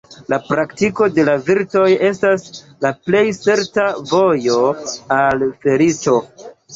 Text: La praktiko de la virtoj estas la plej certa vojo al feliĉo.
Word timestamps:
La 0.31 0.37
praktiko 0.43 1.07
de 1.17 1.25
la 1.25 1.33
virtoj 1.49 1.83
estas 2.07 2.45
la 2.85 2.91
plej 3.09 3.21
certa 3.41 3.83
vojo 4.13 4.57
al 5.19 5.45
feliĉo. 5.67 6.15